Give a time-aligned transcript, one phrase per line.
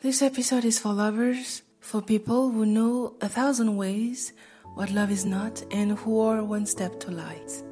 [0.00, 4.32] This episode is for lovers, for people who know a thousand ways
[4.74, 7.64] what love is not and who are one step to light.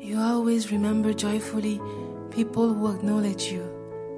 [0.00, 1.78] You always remember joyfully
[2.30, 3.68] people who acknowledge you,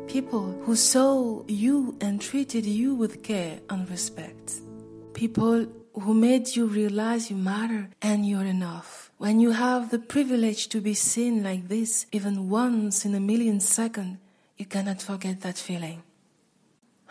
[0.07, 4.61] people who saw you and treated you with care and respect,
[5.13, 9.11] people who made you realize you matter and you're enough.
[9.19, 13.59] When you have the privilege to be seen like this, even once in a million
[13.59, 14.19] seconds,
[14.57, 16.05] you cannot forget that feeling.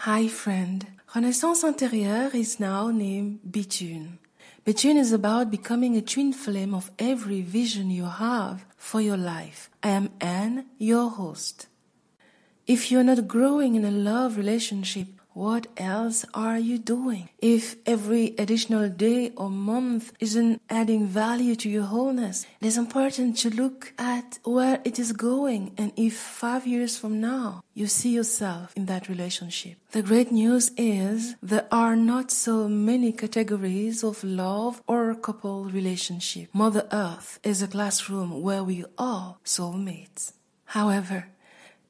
[0.06, 0.86] Hi, friend.
[1.16, 4.20] Renaissances Intérieures is now named Betune.
[4.64, 9.72] Betune is about becoming a twin flame of every vision you have for your life.
[9.82, 11.66] I am Anne, your host.
[12.68, 17.28] If you're not growing in a love relationship, what else are you doing?
[17.40, 23.38] If every additional day or month isn't adding value to your wholeness, it is important
[23.40, 28.12] to look at where it is going and if five years from now you see
[28.16, 29.76] yourself in that relationship.
[29.92, 36.48] The great news is there are not so many categories of love or couple relationship.
[36.54, 40.32] Mother Earth is a classroom where we are soulmates.
[40.66, 41.28] However,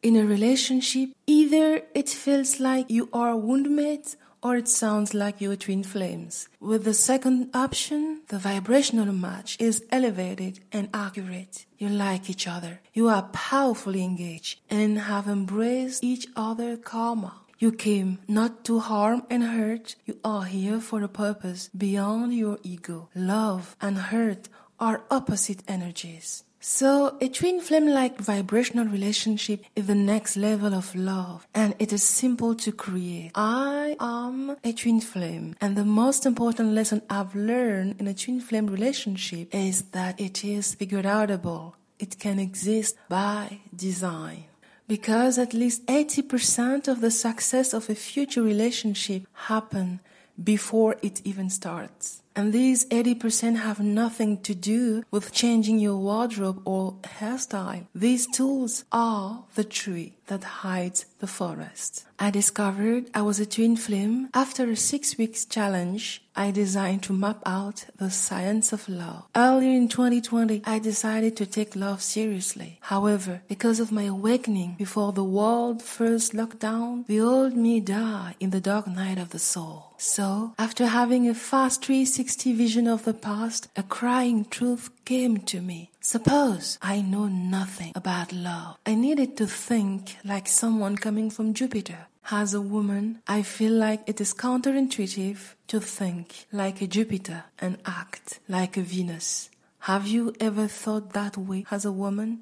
[0.06, 5.56] in a relationship, either it feels like you are woundmates or it sounds like you're
[5.56, 6.48] twin flames.
[6.60, 11.66] With the second option, the vibrational match is elevated and accurate.
[11.80, 12.82] You like each other.
[12.94, 17.42] You are powerfully engaged and have embraced each other karma.
[17.58, 19.96] You came not to harm and hurt.
[20.06, 23.10] You are here for a purpose beyond your ego.
[23.16, 26.44] Love and hurt are opposite energies.
[26.68, 31.94] So, a twin flame like vibrational relationship is the next level of love and it
[31.94, 33.30] is simple to create.
[33.36, 38.42] I am a twin flame and the most important lesson I've learned in a twin
[38.42, 41.74] flame relationship is that it is figured outable.
[42.00, 44.46] It can exist by design.
[44.88, 50.00] Because at least 80% of the success of a future relationship happen
[50.44, 52.24] before it even starts.
[52.36, 57.88] And these 80% have nothing to do with changing your wardrobe or hairstyle.
[57.96, 62.06] These tools are the tree that hides the forest.
[62.18, 67.14] I discovered I was a twin flame after a six weeks challenge I designed to
[67.14, 69.24] map out the science of love.
[69.36, 72.80] Earlier in 2020, I decided to take love seriously.
[72.82, 78.50] However, because of my awakening before the world first lockdown, the old me died in
[78.50, 79.94] the dark night of the soul.
[79.98, 85.62] So, after having a fast 360 vision of the past, a crying truth came to
[85.62, 85.92] me.
[86.06, 88.78] Suppose I know nothing about love.
[88.86, 92.06] I needed to think like someone coming from Jupiter.
[92.30, 97.80] As a woman, I feel like it is counterintuitive to think like a Jupiter and
[97.88, 99.50] act like a Venus.
[99.90, 102.42] Have you ever thought that way as a woman?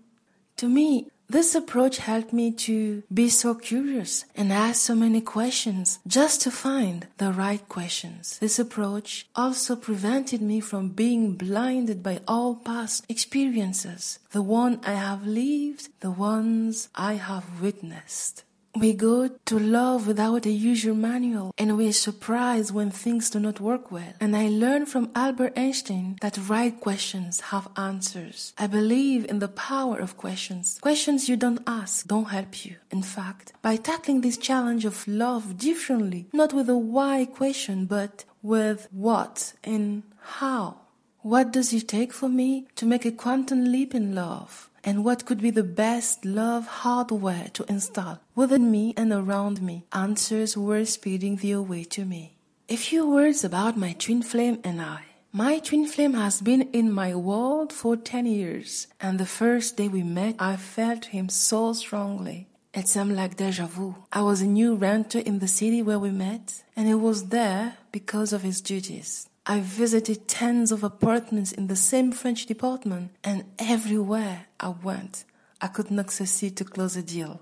[0.57, 5.97] To me, this approach helped me to be so curious and ask so many questions
[6.05, 8.37] just to find the right questions.
[8.37, 14.93] This approach also prevented me from being blinded by all past experiences, the one I
[14.93, 18.43] have lived, the ones I have witnessed.
[18.75, 23.39] We go to love without a usual manual and we are surprised when things do
[23.39, 24.13] not work well.
[24.19, 28.53] And I learned from Albert Einstein that right questions have answers.
[28.57, 30.79] I believe in the power of questions.
[30.81, 32.77] Questions you don't ask don't help you.
[32.89, 38.25] In fact, by tackling this challenge of love differently, not with a why question, but
[38.41, 40.77] with what and how.
[41.21, 44.69] What does it take for me to make a quantum leap in love?
[44.83, 49.85] And what could be the best love hardware to install within me and around me.
[49.93, 52.37] Answers were speeding their way to me.
[52.69, 55.01] A few words about my twin flame and I.
[55.31, 59.87] My twin flame has been in my world for 10 years, and the first day
[59.87, 62.47] we met, I felt him so strongly.
[62.73, 63.95] It seemed like deja vu.
[64.11, 67.77] I was a new renter in the city where we met, and he was there
[67.91, 69.27] because of his duties.
[69.45, 75.25] I visited tens of apartments in the same French department, and everywhere I went,
[75.59, 77.41] I could not succeed to close a deal.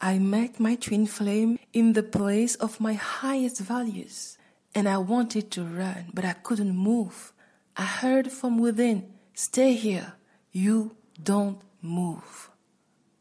[0.00, 4.36] I met my twin flame in the place of my highest values,
[4.74, 7.32] and I wanted to run, but I couldn't move.
[7.76, 10.14] I heard from within, Stay here,
[10.50, 12.50] you don't move.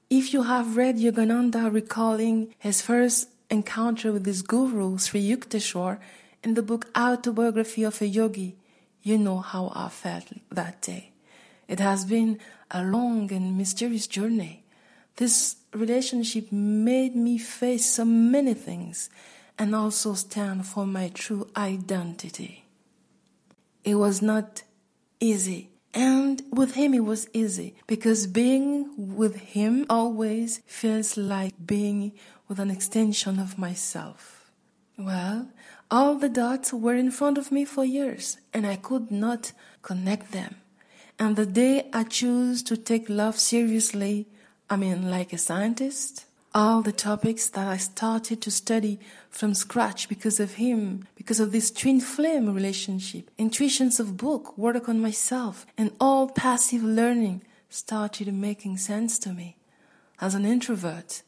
[0.09, 5.99] If you have read Yogananda recalling his first encounter with his guru, Sri Yukteswar,
[6.45, 8.55] in the book Autobiography of a Yogi,
[9.01, 11.11] you know how I felt that day.
[11.67, 12.39] It has been
[12.69, 14.63] a long and mysterious journey.
[15.15, 19.09] This relationship made me face so many things
[19.57, 22.65] and also stand for my true identity.
[23.83, 24.61] It was not
[25.19, 25.71] easy.
[25.95, 32.11] And with him, it was easy because being with him always feels like being
[32.47, 34.51] with an extension of myself.
[34.97, 35.49] Well,
[35.91, 39.51] all the dots were in front of me for years, and I could not
[39.81, 40.55] connect them.
[41.17, 44.27] And the day I chose to take love seriously,
[44.69, 48.99] I mean, like a scientist, all the topics that I started to study
[49.29, 54.87] from scratch because of him, because of this twin flame relationship, intuitions of book, work
[54.89, 59.57] on myself, and all passive learning started making sense to me.
[60.21, 61.23] As an introvert,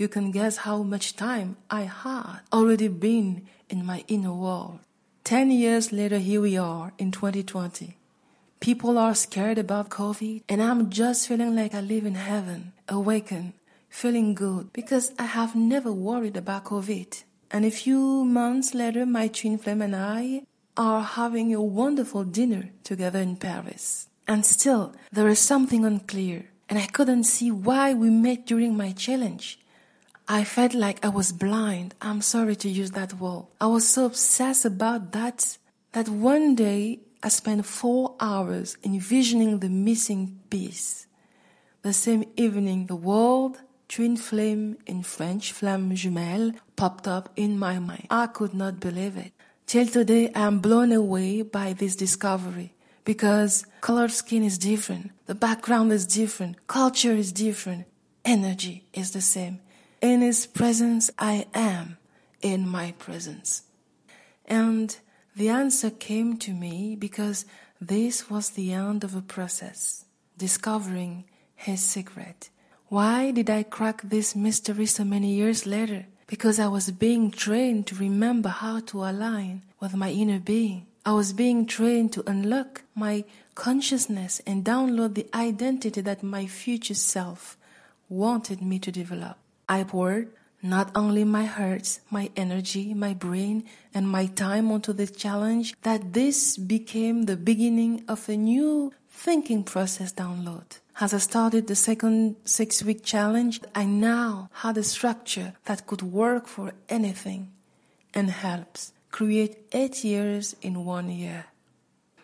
[0.00, 4.78] you can guess how much time I had already been in my inner world.
[5.24, 7.98] Ten years later, here we are in 2020.
[8.60, 13.52] People are scared about COVID, and I'm just feeling like I live in heaven, awakened,
[13.90, 17.22] feeling good, because I have never worried about COVID.
[17.50, 20.44] And a few months later, my twin flame and I
[20.78, 24.08] are having a wonderful dinner together in Paris.
[24.26, 28.92] And still, there is something unclear, and I couldn't see why we met during my
[28.92, 29.59] challenge.
[30.32, 31.96] I felt like I was blind.
[32.00, 33.46] I'm sorry to use that word.
[33.60, 35.58] I was so obsessed about that
[35.90, 41.08] that one day I spent four hours envisioning the missing piece.
[41.82, 43.54] The same evening, the word
[43.88, 48.06] twin flame in French, flamme jumelle, popped up in my mind.
[48.08, 49.32] I could not believe it.
[49.66, 52.72] Till today, I am blown away by this discovery
[53.04, 57.88] because colored skin is different, the background is different, culture is different,
[58.24, 59.58] energy is the same.
[60.00, 61.98] In His presence, I am
[62.42, 63.62] in my presence.
[64.46, 64.96] And
[65.36, 67.44] the answer came to me because
[67.80, 70.04] this was the end of a process,
[70.36, 71.24] discovering
[71.54, 72.50] his secret.
[72.88, 76.06] Why did I crack this mystery so many years later?
[76.26, 80.86] Because I was being trained to remember how to align with my inner being.
[81.04, 83.24] I was being trained to unlock my
[83.54, 87.56] consciousness and download the identity that my future self
[88.08, 89.36] wanted me to develop.
[89.70, 90.32] I poured
[90.62, 93.64] not only my heart, my energy, my brain,
[93.94, 99.62] and my time onto the challenge, that this became the beginning of a new thinking
[99.62, 100.80] process download.
[101.00, 106.02] As I started the second six week challenge, I now had a structure that could
[106.02, 107.52] work for anything
[108.12, 111.46] and helps create eight years in one year.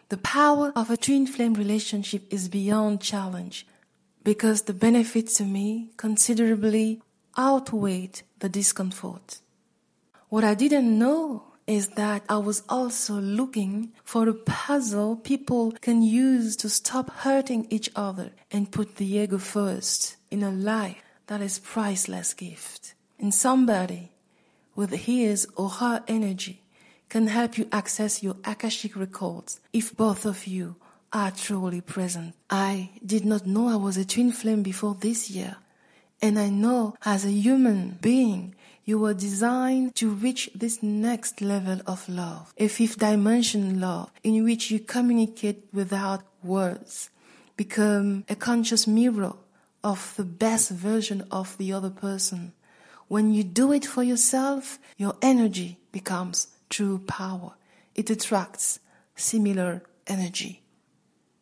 [0.08, 3.66] The power of a twin flame relationship is beyond challenge
[4.24, 7.00] because the benefits to me considerably
[7.38, 9.40] outweighed the discomfort.
[10.28, 16.02] What I didn't know is that I was also looking for a puzzle people can
[16.02, 21.40] use to stop hurting each other and put the ego first in a life that
[21.40, 22.94] is priceless gift.
[23.18, 24.12] And somebody
[24.76, 26.62] with his or her energy
[27.08, 30.76] can help you access your Akashic records if both of you
[31.12, 32.34] are truly present.
[32.50, 35.56] I did not know I was a twin flame before this year.
[36.22, 38.54] And I know as a human being,
[38.84, 44.44] you were designed to reach this next level of love, a fifth dimension love in
[44.44, 47.10] which you communicate without words,
[47.56, 49.34] become a conscious mirror
[49.82, 52.52] of the best version of the other person.
[53.08, 57.54] When you do it for yourself, your energy becomes true power.
[57.94, 58.80] It attracts
[59.16, 60.62] similar energy.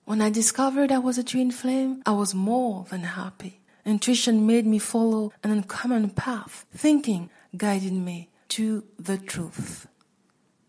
[0.05, 3.61] When I discovered I was a twin flame, I was more than happy.
[3.85, 6.65] Intuition made me follow an uncommon path.
[6.75, 9.87] Thinking guided me to the truth.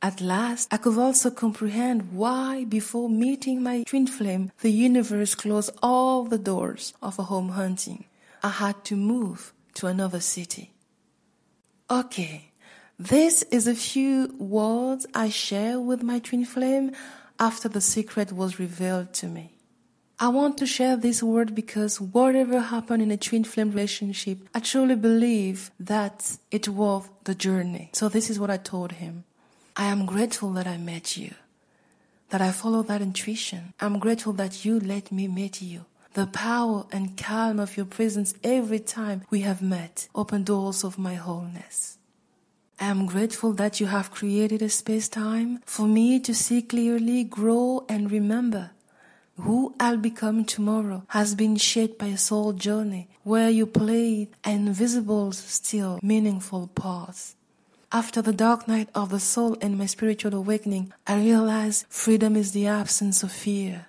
[0.01, 5.71] At last, I could also comprehend why, before meeting my twin flame, the universe closed
[5.81, 8.05] all the doors of a home hunting.
[8.43, 10.73] I had to move to another city.
[11.89, 12.51] Okay,
[12.99, 16.91] this is a few words I share with my twin flame
[17.39, 19.54] after the secret was revealed to me.
[20.17, 24.61] I want to share this word because whatever happened in a twin flame relationship, I
[24.61, 27.89] truly believe that it worth the journey.
[27.91, 29.25] So this is what I told him.
[29.75, 31.33] I am grateful that I met you,
[32.29, 33.73] that I followed that intuition.
[33.81, 35.83] I'm grateful that you let me meet you.
[36.13, 40.97] The power and calm of your presence every time we have met open doors of
[40.97, 41.97] my wholeness.
[42.79, 47.25] I am grateful that you have created a space time for me to see clearly,
[47.25, 48.71] grow, and remember
[49.37, 54.67] who I'll become tomorrow has been shaped by a soul journey where you played an
[54.67, 57.35] invisible, still meaningful part.
[57.91, 62.51] After the dark night of the soul and my spiritual awakening, I realized freedom is
[62.51, 63.87] the absence of fear.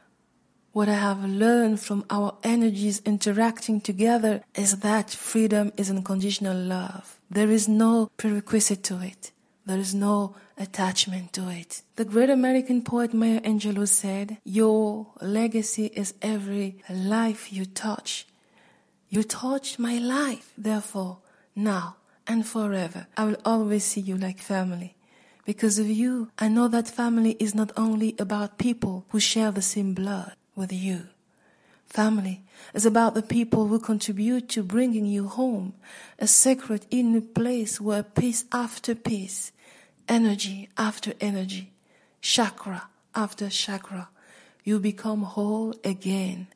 [0.73, 7.19] What I have learned from our energies interacting together is that freedom is unconditional love.
[7.31, 9.33] There is no prerequisite to it.
[9.65, 11.83] There is no attachment to it.
[11.97, 18.27] The great American poet Maya Angelou said, Your legacy is every life you touch.
[19.09, 20.53] You touched my life.
[20.57, 21.19] Therefore,
[21.55, 21.97] now
[22.27, 23.07] and forever.
[23.17, 24.97] I will always see you like family.
[25.45, 29.63] Because of you, I know that family is not only about people who share the
[29.63, 31.07] same blood with you.
[31.87, 32.43] Family
[32.75, 35.75] is about the people who contribute to bringing you home,
[36.19, 39.53] a sacred inner place where peace after peace,
[40.09, 41.73] energy after energy,
[42.21, 44.09] chakra after chakra,
[44.65, 46.49] you become whole again.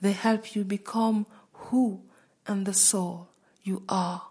[0.00, 2.02] They help you become who
[2.46, 3.28] and the soul
[3.62, 4.22] you are.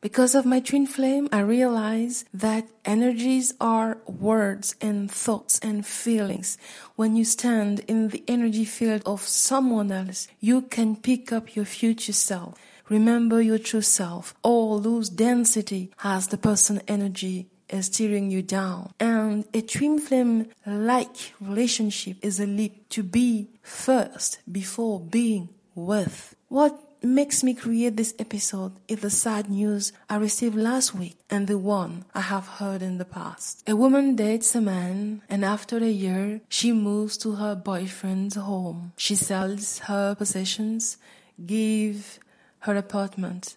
[0.00, 6.58] Because of my twin flame, I realize that energies are words and thoughts and feelings.
[6.94, 11.64] When you stand in the energy field of someone else, you can pick up your
[11.64, 12.54] future self.
[12.88, 14.34] Remember your true self.
[14.42, 18.92] All lose density as the person energy is steering you down.
[19.00, 26.34] And a twin flame like relationship is a leap to be first before being with.
[26.48, 31.46] What makes me create this episode is the sad news I received last week and
[31.46, 33.62] the one I have heard in the past.
[33.68, 38.92] A woman dates a man and after a year she moves to her boyfriend's home.
[38.96, 40.96] She sells her possessions,
[41.44, 42.18] give
[42.64, 43.56] her apartment.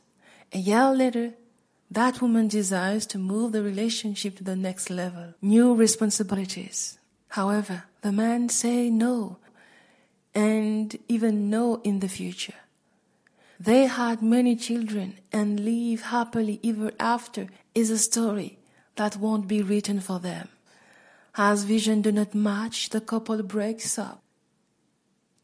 [0.53, 1.33] A year later,
[1.89, 6.99] that woman desires to move the relationship to the next level, new responsibilities.
[7.29, 9.37] However, the man say no
[10.35, 12.59] and even no in the future.
[13.59, 18.59] They had many children and live happily ever after is a story
[18.97, 20.49] that won't be written for them.
[21.35, 24.21] As vision do not match, the couple breaks up.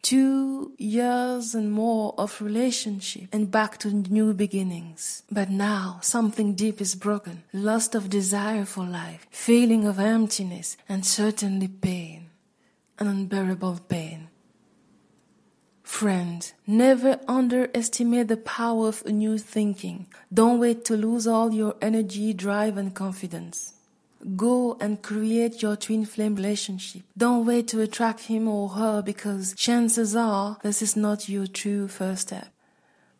[0.03, 5.23] Two years and more of relationship and back to new beginnings.
[5.31, 7.43] But now something deep is broken.
[7.53, 12.31] Loss of desire for life, feeling of emptiness, and certainly pain.
[12.99, 14.27] An unbearable pain.
[15.83, 20.07] Friend, never underestimate the power of new thinking.
[20.33, 23.75] Don't wait to lose all your energy, drive, and confidence.
[24.35, 27.03] Go and create your twin flame relationship.
[27.17, 31.87] Don't wait to attract him or her because chances are this is not your true
[31.87, 32.47] first step.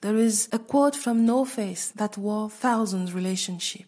[0.01, 3.85] There is a quote from No Face that wore thousands relationship.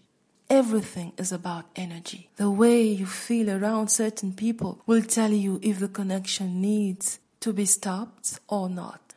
[0.50, 2.30] Everything is about energy.
[2.36, 7.52] The way you feel around certain people will tell you if the connection needs to
[7.52, 9.14] be stopped or not.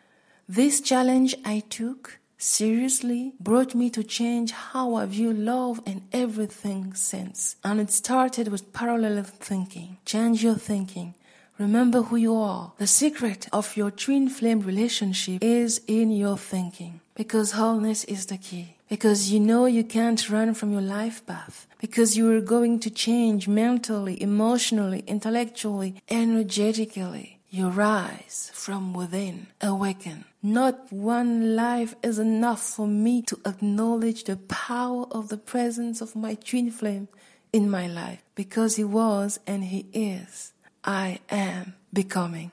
[0.49, 6.95] This challenge I took seriously brought me to change how I view love and everything
[6.95, 7.57] since.
[7.63, 9.99] And it started with parallel thinking.
[10.05, 11.15] Change your thinking.
[11.59, 12.73] Remember who you are.
[12.79, 17.01] The secret of your twin flame relationship is in your thinking.
[17.17, 18.77] Because wholeness is the key.
[18.89, 21.67] Because you know you can't run from your life path.
[21.81, 27.38] Because you are going to change mentally, emotionally, intellectually, energetically.
[27.51, 30.27] You rise from within, awaken.
[30.43, 36.15] Not one life is enough for me to acknowledge the power of the presence of
[36.15, 37.09] my twin flame
[37.51, 40.53] in my life because he was and he is.
[40.85, 42.53] I am becoming.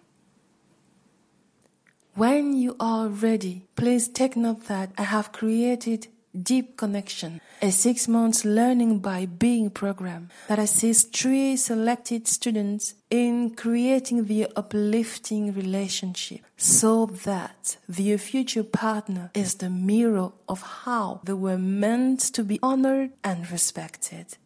[2.13, 6.07] When you are ready, please take note that I have created
[6.41, 13.55] Deep Connection, a six month learning by being program that assists three selected students in
[13.55, 21.33] creating the uplifting relationship so that their future partner is the mirror of how they
[21.33, 24.37] were meant to be honored and respected.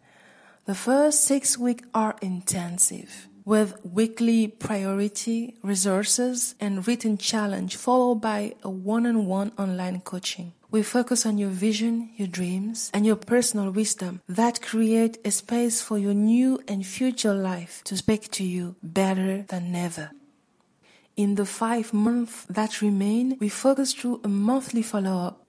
[0.66, 8.54] The first six weeks are intensive with weekly priority resources and written challenge followed by
[8.62, 10.54] a one-on-one online coaching.
[10.72, 15.82] We focus on your vision, your dreams, and your personal wisdom that create a space
[15.82, 20.12] for your new and future life to speak to you better than ever.
[21.18, 24.84] In the five months that remain, we focus through a monthly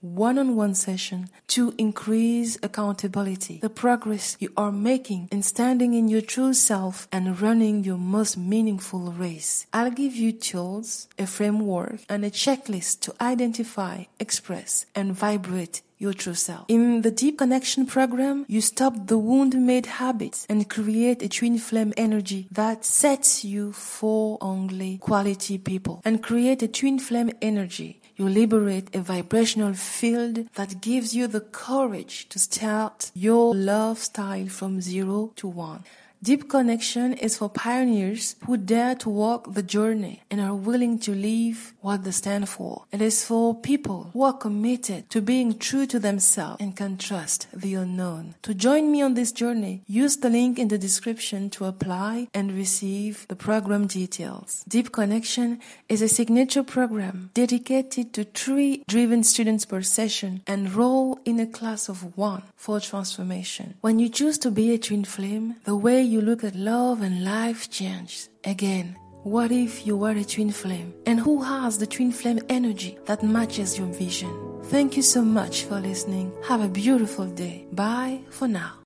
[0.01, 6.21] follow-up, one-on-one session to increase accountability, the progress you are making in standing in your
[6.21, 9.65] true self and running your most meaningful race.
[9.73, 16.13] I'll give you tools, a framework, and a checklist to identify, express, and vibrate your
[16.13, 16.65] true self.
[16.67, 21.59] In the Deep Connection program, you stop the wound made habits and create a twin
[21.59, 28.00] flame energy that sets you for only quality people and create a twin flame energy
[28.21, 34.47] you liberate a vibrational field that gives you the courage to start your love style
[34.47, 35.83] from zero to one.
[36.23, 41.15] Deep Connection is for pioneers who dare to walk the journey and are willing to
[41.15, 42.85] leave what they stand for.
[42.91, 47.47] It is for people who are committed to being true to themselves and can trust
[47.51, 48.35] the unknown.
[48.43, 52.51] To join me on this journey, use the link in the description to apply and
[52.51, 54.63] receive the program details.
[54.67, 55.59] Deep Connection
[55.89, 61.47] is a signature program dedicated to three driven students per session and enroll in a
[61.47, 63.73] class of one for transformation.
[63.81, 67.23] When you choose to be a twin flame, the way you look at love and
[67.23, 68.29] life changes.
[68.43, 70.93] Again, what if you were a twin flame?
[71.05, 74.59] And who has the twin flame energy that matches your vision?
[74.65, 76.31] Thank you so much for listening.
[76.47, 77.65] Have a beautiful day.
[77.71, 78.73] Bye for now.